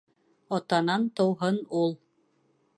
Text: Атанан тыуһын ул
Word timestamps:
Атанан 0.57 1.05
тыуһын 1.19 1.61
ул 1.83 1.95